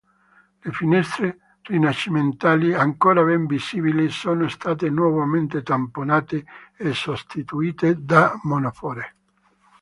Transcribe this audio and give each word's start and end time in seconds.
Le 0.67 0.71
finestre 0.77 1.27
rinascimentali, 1.65 2.73
ancora 2.73 3.21
ben 3.23 3.45
visibili, 3.45 4.09
sono 4.09 4.47
state 4.47 4.89
nuovamente 4.89 5.61
tamponate 5.61 6.43
e 6.75 6.91
sostituite 6.95 8.03
da 8.03 8.33
monofore. 8.45 9.15